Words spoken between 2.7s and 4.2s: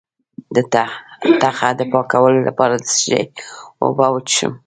د څه شي اوبه